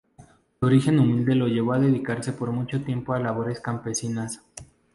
[0.59, 4.41] Su origen humilde lo llevó a dedicarse por mucho tiempo a labores campesinas.